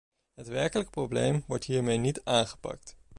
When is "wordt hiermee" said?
1.47-1.97